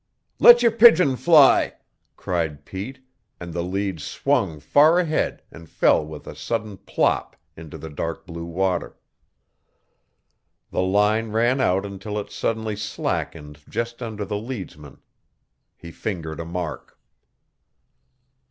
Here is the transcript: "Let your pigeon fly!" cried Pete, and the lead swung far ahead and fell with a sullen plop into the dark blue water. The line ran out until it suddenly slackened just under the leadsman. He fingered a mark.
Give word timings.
"Let 0.39 0.63
your 0.63 0.71
pigeon 0.71 1.15
fly!" 1.15 1.75
cried 2.17 2.65
Pete, 2.65 3.01
and 3.39 3.53
the 3.53 3.61
lead 3.63 3.99
swung 3.99 4.59
far 4.59 4.97
ahead 4.97 5.43
and 5.51 5.69
fell 5.69 6.03
with 6.03 6.25
a 6.25 6.35
sullen 6.35 6.77
plop 6.77 7.35
into 7.55 7.77
the 7.77 7.87
dark 7.91 8.25
blue 8.25 8.45
water. 8.47 8.97
The 10.71 10.81
line 10.81 11.29
ran 11.31 11.61
out 11.61 11.85
until 11.85 12.17
it 12.17 12.31
suddenly 12.31 12.75
slackened 12.75 13.59
just 13.69 14.01
under 14.01 14.25
the 14.25 14.39
leadsman. 14.41 14.97
He 15.77 15.91
fingered 15.91 16.39
a 16.39 16.45
mark. 16.45 16.97